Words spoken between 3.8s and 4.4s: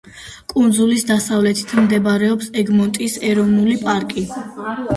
პარკი.